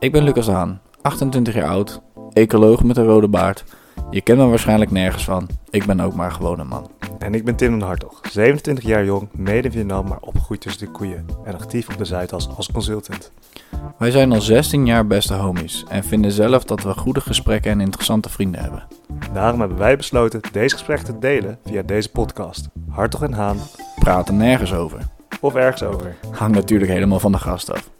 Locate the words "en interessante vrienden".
17.70-18.60